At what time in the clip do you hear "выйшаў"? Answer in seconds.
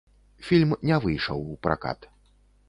1.03-1.45